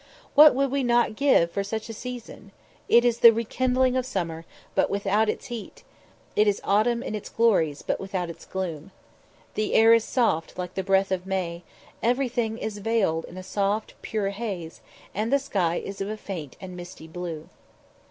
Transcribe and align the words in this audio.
What 0.33 0.55
would 0.55 0.71
we 0.71 0.81
not 0.81 1.15
give 1.15 1.51
for 1.51 1.63
such 1.63 1.87
a 1.87 1.93
season! 1.93 2.51
It 2.89 3.05
is 3.05 3.19
the 3.19 3.29
rekindling 3.31 3.95
of 3.95 4.03
summer, 4.03 4.45
but 4.73 4.89
without 4.89 5.29
its 5.29 5.45
heat 5.45 5.83
it 6.35 6.47
is 6.47 6.59
autumn 6.63 7.03
in 7.03 7.13
its 7.13 7.29
glories, 7.29 7.83
but 7.83 7.99
without 7.99 8.27
its 8.27 8.43
gloom. 8.43 8.89
The 9.53 9.75
air 9.75 9.93
is 9.93 10.03
soft 10.03 10.57
like 10.57 10.73
the 10.73 10.81
breath 10.83 11.11
of 11.11 11.27
May; 11.27 11.61
everything 12.01 12.57
is 12.57 12.79
veiled 12.79 13.25
in 13.25 13.37
a 13.37 13.43
soft 13.43 13.93
pure 14.01 14.29
haze, 14.31 14.81
and 15.13 15.31
the 15.31 15.37
sky 15.37 15.75
is 15.75 16.01
of 16.01 16.09
a 16.09 16.17
faint 16.17 16.57
and 16.59 16.75
misty 16.75 17.07
blue. 17.07 17.47